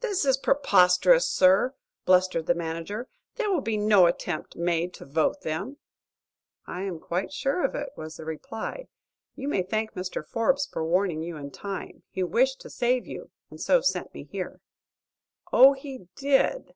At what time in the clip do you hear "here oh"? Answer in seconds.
14.24-15.74